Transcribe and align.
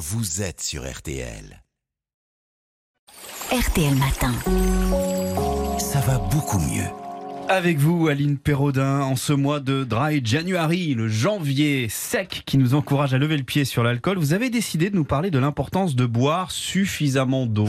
vous 0.00 0.40
êtes 0.40 0.62
sur 0.62 0.90
RTL. 0.90 1.62
RTL 3.52 3.94
Matin. 3.96 4.32
Ça 5.78 6.00
va 6.00 6.16
beaucoup 6.16 6.58
mieux. 6.58 6.88
Avec 7.50 7.76
vous, 7.76 8.08
Aline 8.08 8.38
Perraudin, 8.38 9.00
en 9.00 9.14
ce 9.14 9.34
mois 9.34 9.60
de 9.60 9.84
Dry 9.84 10.22
January, 10.24 10.94
le 10.94 11.06
janvier 11.08 11.88
sec 11.90 12.44
qui 12.46 12.56
nous 12.56 12.74
encourage 12.74 13.12
à 13.12 13.18
lever 13.18 13.36
le 13.36 13.42
pied 13.42 13.66
sur 13.66 13.82
l'alcool, 13.82 14.16
vous 14.16 14.32
avez 14.32 14.48
décidé 14.48 14.88
de 14.88 14.96
nous 14.96 15.04
parler 15.04 15.30
de 15.30 15.38
l'importance 15.38 15.94
de 15.94 16.06
boire 16.06 16.50
suffisamment 16.50 17.44
d'eau. 17.44 17.68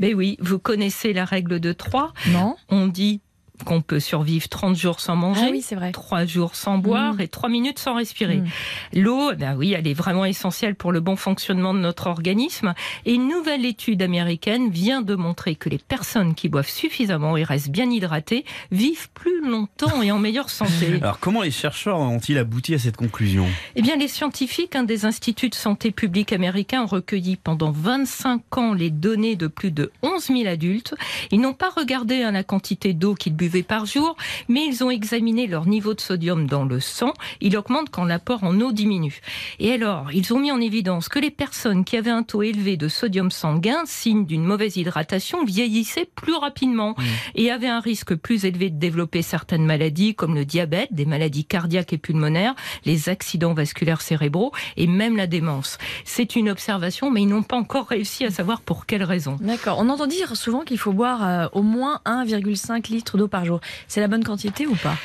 Mais 0.00 0.14
oui, 0.14 0.36
vous 0.40 0.58
connaissez 0.58 1.12
la 1.12 1.24
règle 1.24 1.60
de 1.60 1.72
3. 1.72 2.12
Non 2.32 2.56
On 2.70 2.88
dit 2.88 3.20
qu'on 3.64 3.80
peut 3.80 4.00
survivre 4.00 4.48
30 4.48 4.76
jours 4.76 5.00
sans 5.00 5.16
manger, 5.16 5.42
Ah 5.46 5.50
oui, 5.50 5.62
c'est 5.62 5.74
vrai. 5.74 5.92
3 5.92 6.24
jours 6.24 6.54
sans 6.54 6.78
boire 6.78 7.14
Mm. 7.14 7.20
et 7.20 7.28
3 7.28 7.48
minutes 7.48 7.78
sans 7.78 7.94
respirer. 7.94 8.38
Mm. 8.38 8.46
L'eau, 8.94 9.32
ben 9.36 9.56
oui, 9.56 9.72
elle 9.72 9.86
est 9.86 9.94
vraiment 9.94 10.24
essentielle 10.24 10.74
pour 10.74 10.92
le 10.92 11.00
bon 11.00 11.16
fonctionnement 11.16 11.74
de 11.74 11.78
notre 11.78 12.06
organisme. 12.06 12.74
Et 13.06 13.14
une 13.14 13.28
nouvelle 13.28 13.64
étude 13.64 14.02
américaine 14.02 14.70
vient 14.70 15.02
de 15.02 15.14
montrer 15.14 15.54
que 15.54 15.68
les 15.68 15.78
personnes 15.78 16.34
qui 16.34 16.48
boivent 16.48 16.68
suffisamment 16.68 17.36
et 17.36 17.44
restent 17.44 17.70
bien 17.70 17.90
hydratées 17.90 18.44
vivent 18.70 19.08
plus 19.14 19.40
longtemps 19.46 20.02
et 20.02 20.10
en 20.12 20.18
meilleure 20.18 20.50
santé. 20.50 20.98
Alors 21.02 21.18
comment 21.20 21.42
les 21.42 21.50
chercheurs 21.50 21.98
ont-ils 21.98 22.38
abouti 22.38 22.74
à 22.74 22.78
cette 22.78 22.96
conclusion? 22.96 23.46
Eh 23.76 23.82
bien, 23.82 23.96
les 23.96 24.08
scientifiques 24.08 24.76
un 24.76 24.82
des 24.84 25.04
instituts 25.04 25.48
de 25.48 25.54
santé 25.54 25.90
publique 25.90 26.32
américains 26.32 26.82
ont 26.82 26.86
recueilli 26.86 27.36
pendant 27.36 27.70
25 27.70 28.58
ans 28.58 28.74
les 28.74 28.90
données 28.90 29.36
de 29.36 29.46
plus 29.46 29.70
de 29.70 29.90
11 30.02 30.26
000 30.28 30.46
adultes. 30.46 30.94
Ils 31.30 31.40
n'ont 31.40 31.54
pas 31.54 31.70
regardé 31.70 32.22
hein, 32.22 32.32
la 32.32 32.44
quantité 32.44 32.92
d'eau 32.94 33.14
qu'ils 33.14 33.34
buvaient 33.50 33.62
par 33.64 33.84
jour, 33.84 34.16
mais 34.48 34.64
ils 34.64 34.84
ont 34.84 34.90
examiné 34.90 35.46
leur 35.46 35.66
niveau 35.66 35.94
de 35.94 36.00
sodium 36.00 36.46
dans 36.46 36.64
le 36.64 36.78
sang. 36.78 37.12
Il 37.40 37.56
augmente 37.56 37.90
quand 37.90 38.04
l'apport 38.04 38.44
en 38.44 38.58
eau 38.60 38.70
diminue. 38.70 39.20
Et 39.58 39.72
alors, 39.72 40.12
ils 40.12 40.32
ont 40.32 40.38
mis 40.38 40.52
en 40.52 40.60
évidence 40.60 41.08
que 41.08 41.18
les 41.18 41.30
personnes 41.30 41.84
qui 41.84 41.96
avaient 41.96 42.10
un 42.10 42.22
taux 42.22 42.42
élevé 42.42 42.76
de 42.76 42.88
sodium 42.88 43.30
sanguin, 43.30 43.82
signe 43.86 44.24
d'une 44.24 44.44
mauvaise 44.44 44.76
hydratation, 44.76 45.44
vieillissaient 45.44 46.08
plus 46.14 46.34
rapidement 46.34 46.94
et 47.34 47.50
avaient 47.50 47.68
un 47.68 47.80
risque 47.80 48.14
plus 48.14 48.44
élevé 48.44 48.70
de 48.70 48.78
développer 48.78 49.22
certaines 49.22 49.64
maladies 49.64 50.14
comme 50.14 50.34
le 50.34 50.44
diabète, 50.44 50.92
des 50.92 51.06
maladies 51.06 51.44
cardiaques 51.44 51.92
et 51.92 51.98
pulmonaires, 51.98 52.54
les 52.84 53.08
accidents 53.08 53.54
vasculaires 53.54 54.02
cérébraux 54.02 54.52
et 54.76 54.86
même 54.86 55.16
la 55.16 55.26
démence. 55.26 55.78
C'est 56.04 56.36
une 56.36 56.50
observation, 56.50 57.10
mais 57.10 57.22
ils 57.22 57.28
n'ont 57.28 57.42
pas 57.42 57.56
encore 57.56 57.88
réussi 57.88 58.24
à 58.24 58.30
savoir 58.30 58.60
pour 58.60 58.86
quelles 58.86 59.02
raisons. 59.02 59.36
D'accord. 59.40 59.78
On 59.80 59.88
entend 59.88 60.06
dire 60.06 60.36
souvent 60.36 60.60
qu'il 60.60 60.78
faut 60.78 60.92
boire 60.92 61.26
euh, 61.26 61.48
au 61.52 61.62
moins 61.62 62.00
1,5 62.06 62.90
litre 62.90 63.18
d'eau 63.18 63.28
par 63.28 63.39
jour. 63.44 63.60
C'est 63.88 64.00
la 64.00 64.08
bonne 64.08 64.24
quantité 64.24 64.66
ou 64.66 64.74
pas? 64.76 64.96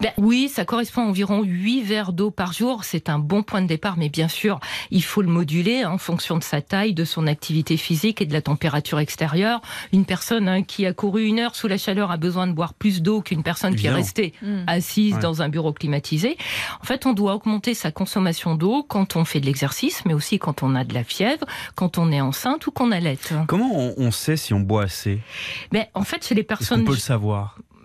Ben 0.00 0.10
oui, 0.18 0.48
ça 0.48 0.64
correspond 0.64 1.02
à 1.02 1.06
environ 1.06 1.42
8 1.42 1.82
verres 1.82 2.12
d'eau 2.12 2.30
par 2.30 2.52
jour. 2.52 2.84
C'est 2.84 3.08
un 3.08 3.18
bon 3.18 3.42
point 3.42 3.62
de 3.62 3.66
départ, 3.66 3.96
mais 3.96 4.08
bien 4.08 4.28
sûr, 4.28 4.60
il 4.90 5.02
faut 5.02 5.22
le 5.22 5.28
moduler 5.28 5.82
hein, 5.82 5.90
en 5.92 5.98
fonction 5.98 6.36
de 6.38 6.42
sa 6.42 6.60
taille, 6.60 6.92
de 6.94 7.04
son 7.04 7.26
activité 7.26 7.76
physique 7.76 8.20
et 8.20 8.26
de 8.26 8.32
la 8.32 8.42
température 8.42 8.98
extérieure. 8.98 9.60
Une 9.92 10.04
personne 10.04 10.48
hein, 10.48 10.62
qui 10.62 10.84
a 10.86 10.92
couru 10.92 11.24
une 11.24 11.38
heure 11.38 11.54
sous 11.54 11.68
la 11.68 11.78
chaleur 11.78 12.10
a 12.10 12.16
besoin 12.16 12.46
de 12.46 12.52
boire 12.52 12.74
plus 12.74 13.02
d'eau 13.02 13.22
qu'une 13.22 13.42
personne 13.42 13.74
qui 13.76 13.86
est 13.86 13.90
restée 13.90 14.32
Mm. 14.42 14.64
assise 14.66 15.14
Ouais. 15.14 15.20
dans 15.20 15.40
un 15.42 15.48
bureau 15.48 15.72
climatisé. 15.72 16.36
En 16.80 16.84
fait, 16.84 17.06
on 17.06 17.12
doit 17.12 17.34
augmenter 17.34 17.74
sa 17.74 17.90
consommation 17.90 18.54
d'eau 18.54 18.82
quand 18.82 19.16
on 19.16 19.24
fait 19.24 19.40
de 19.40 19.46
l'exercice, 19.46 20.04
mais 20.04 20.14
aussi 20.14 20.38
quand 20.38 20.62
on 20.62 20.74
a 20.74 20.84
de 20.84 20.92
la 20.94 21.04
fièvre, 21.04 21.46
quand 21.74 21.98
on 21.98 22.10
est 22.12 22.20
enceinte 22.20 22.66
ou 22.66 22.70
qu'on 22.70 22.90
allait. 22.92 23.18
Comment 23.46 23.70
on, 23.74 23.94
on 23.96 24.10
sait 24.10 24.36
si 24.36 24.52
on 24.52 24.60
boit 24.60 24.84
assez? 24.84 25.20
Mais 25.72 25.90
en 25.94 26.02
fait, 26.04 26.26
chez 26.26 26.34
les 26.34 26.42
personnes 26.42 26.84
peut 26.84 26.92
le 26.92 26.98
savoir? 26.98 27.56
ben, 27.58 27.75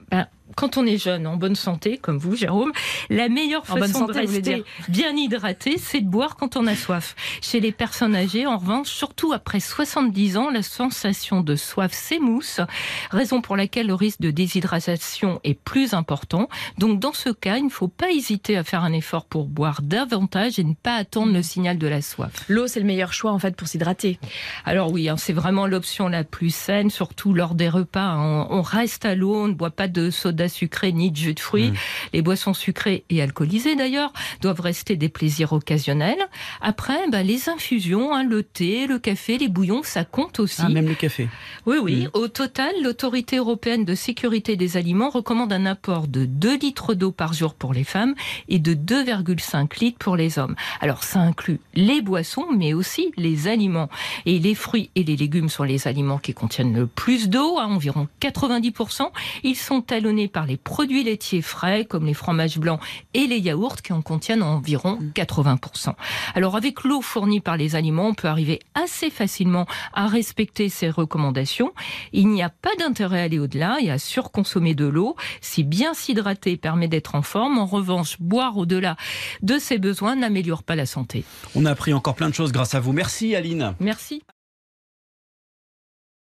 quand 0.62 0.78
on 0.78 0.86
est 0.86 0.98
jeune, 1.00 1.26
en 1.26 1.38
bonne 1.38 1.56
santé, 1.56 1.98
comme 1.98 2.20
vous, 2.20 2.36
Jérôme, 2.36 2.72
la 3.09 3.30
meilleure 3.30 3.64
En 3.67 3.78
façon 3.78 4.02
santé, 4.02 4.14
de 4.14 4.17
rester 4.20 4.64
bien 4.90 5.16
hydraté, 5.16 5.80
c'est 5.80 6.02
de 6.02 6.08
boire 6.08 6.36
quand 6.36 6.56
on 6.56 6.68
a 6.68 6.76
soif. 6.76 7.16
Chez 7.42 7.59
les 7.59 7.72
personnes 7.72 8.16
âgées, 8.16 8.45
en 8.45 8.59
revanche, 8.59 8.90
surtout 8.90 9.34
après 9.34 9.59
70 9.59 10.38
ans, 10.38 10.52
la 10.52 10.62
sensation 10.62 11.42
de 11.42 11.56
soif 11.56 11.92
s'émousse, 11.94 12.62
raison 13.09 13.42
pour 13.42 13.58
laquelle 13.58 13.88
le 13.88 13.95
risque 13.95 14.22
de 14.22 14.30
déshydratation 14.30 15.40
est 15.44 15.56
plus 15.56 15.96
important. 15.96 16.47
Donc, 16.78 17.00
dans 17.00 17.14
ce 17.14 17.30
cas, 17.30 17.58
il 17.58 17.66
ne 17.66 17.69
faut 17.69 17.88
pas 17.88 18.12
hésiter 18.12 18.56
à 18.56 18.64
faire 18.64 18.84
un 18.84 18.94
effort 18.94 19.25
pour 19.25 19.46
boire 19.47 19.81
davantage 19.81 20.59
et 20.59 20.64
ne 20.64 20.75
pas 20.75 20.94
attendre 20.94 21.34
le 21.34 21.41
signal 21.41 21.80
de 21.80 21.88
la 21.88 22.03
soif. 22.03 22.46
L'eau, 22.50 22.68
c'est 22.68 22.80
le 22.80 22.85
meilleur 22.85 23.14
choix 23.14 23.31
en 23.31 23.40
fait 23.40 23.56
pour 23.56 23.68
s'hydrater. 23.68 24.19
Alors 24.64 24.91
oui, 24.91 25.09
hein, 25.09 25.18
c'est 25.18 25.34
vraiment 25.34 25.66
l'option 25.66 26.08
la 26.08 26.24
plus 26.24 26.53
saine, 26.53 26.91
surtout 26.91 27.34
lors 27.34 27.56
des 27.56 27.68
repas. 27.68 28.00
hein. 28.02 28.47
On, 28.52 28.59
on 28.59 28.62
reste 28.62 29.06
à 29.06 29.16
l'eau, 29.16 29.35
on 29.35 29.47
ne 29.47 29.53
boit 29.53 29.72
pas 29.72 29.88
de 29.88 30.12
soda 30.12 30.47
sucré 30.51 30.91
ni 30.91 31.12
de 31.12 31.17
jus 31.17 31.34
de 31.34 31.39
fruits. 31.39 31.72
Mm. 31.72 31.75
Les 32.13 32.22
boissons 32.22 32.53
sucrées 32.53 33.03
et 33.09 33.22
alcoolisées 33.22 33.75
d'ailleurs 33.75 34.13
doivent 34.41 34.62
rester 34.62 34.95
des 34.95 35.09
plaisirs 35.09 35.53
occasionnels. 35.53 36.19
Après, 36.62 37.07
bah, 37.09 37.23
les 37.23 37.50
infusions, 37.50 38.13
hein, 38.13 38.23
le 38.23 38.44
thé, 38.44 38.88
le 38.88 39.00
café, 39.00 39.38
les 39.38 39.47
bouillons, 39.47 39.81
ça 39.84 40.03
compte 40.03 40.40
aussi. 40.40 40.61
Ah, 40.63 40.69
même 40.69 40.88
le 40.88 40.95
café. 40.95 41.28
Oui, 41.66 41.78
oui. 41.81 42.07
Au 42.13 42.28
total, 42.28 42.72
l'autorité 42.84 43.38
européenne 43.38 43.85
de 43.85 43.95
sécurité 43.95 44.56
des 44.56 44.78
aliments 44.78 45.09
recommande 45.09 45.53
un 45.53 45.66
apport 45.66 46.07
de 46.07 46.25
2 46.25 46.57
litres 46.57 46.94
d'eau 46.94 47.11
par 47.11 47.34
jour 47.34 47.53
pour 47.53 47.73
les 47.73 47.84
femmes 47.84 48.16
et 48.50 48.59
de 48.59 48.73
2,5 48.73 49.79
litres 49.79 49.97
pour 50.00 50.16
les 50.16 50.40
hommes. 50.40 50.56
Alors, 50.79 51.03
ça 51.03 51.19
inclut 51.19 51.59
les 51.73 52.01
boissons, 52.01 52.47
mais 52.56 52.73
aussi 52.73 53.11
les 53.17 53.47
aliments. 53.47 53.90
Et 54.25 54.40
les 54.40 54.56
fruits 54.56 54.90
et 54.95 55.03
les 55.03 55.16
légumes 55.16 55.50
sont 55.50 55.63
les 55.63 55.88
aliments 55.88 56.17
qui 56.17 56.34
contiennent 56.34 56.75
le 56.75 56.88
plus 56.88 57.29
d'eau, 57.29 57.57
à 57.57 57.66
environ 57.66 58.07
90%. 58.22 59.09
Ils 59.44 59.56
sont 59.56 59.81
talonnés 59.81 60.28
par 60.31 60.46
les 60.46 60.58
produits 60.58 61.03
laitiers 61.03 61.42
frais, 61.42 61.86
comme 61.86 62.06
les 62.06 62.14
fromages 62.14 62.58
blancs 62.58 62.80
et 63.14 63.28
les 63.28 63.40
yaourts, 63.40 63.81
qui 63.81 63.94
en 63.94 64.02
contiennent 64.02 64.44
environ 64.44 65.00
80%. 65.16 65.94
Alors, 66.36 66.56
avec 66.56 66.84
l'eau 66.84 67.02
fournie 67.02 67.40
par 67.40 67.58
les 67.58 67.75
aliments, 67.75 68.08
on 68.08 68.14
peut 68.14 68.28
arriver 68.28 68.59
assez 68.74 69.09
facilement 69.09 69.66
à 69.94 70.08
respecter 70.08 70.70
ces 70.70 70.90
recommandations. 70.90 71.72
Il 72.14 72.30
n'y 72.30 72.44
a 72.44 72.50
pas 72.50 72.75
d'intérêt 72.80 73.22
à 73.22 73.24
aller 73.24 73.40
au-delà 73.40 73.78
et 73.81 73.91
à 73.91 74.00
surconsommer 74.00 74.75
de 74.75 74.86
l'eau. 74.86 75.16
Si 75.41 75.64
bien 75.64 75.94
s'hydrater 75.94 76.58
permet 76.58 76.88
d'être 76.88 77.16
en 77.16 77.22
forme, 77.22 77.58
en 77.58 77.66
revanche, 77.66 78.18
boire 78.20 78.58
au-delà 78.58 78.96
de 79.41 79.58
ses 79.59 79.78
besoins 79.78 80.16
n'améliore 80.16 80.64
pas 80.64 80.75
la 80.75 80.86
santé. 80.86 81.24
On 81.56 81.66
a 81.66 81.72
appris 81.72 81.94
encore 81.94 82.16
plein 82.16 82.30
de 82.30 82.36
choses 82.36 82.52
grâce 82.52 82.75
à 82.75 82.80
vous. 82.80 82.94
Merci 82.94 83.36
Aline. 83.36 83.75
Merci. 83.80 84.24